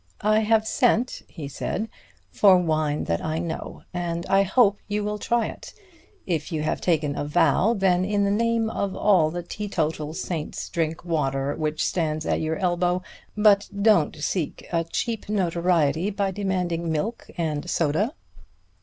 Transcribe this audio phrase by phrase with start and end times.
[0.25, 1.87] "I have sent," he said,
[2.31, 5.75] "for wine that I know, and I hope you will try it.
[6.25, 10.69] If you have taken a vow, then in the name of all the teetotal saints
[10.69, 13.03] drink water, which stands at your elbow,
[13.37, 18.15] but don't seek a cheap notoriety by demanding milk and soda."